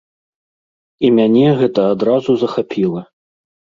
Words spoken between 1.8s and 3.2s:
адразу захапіла.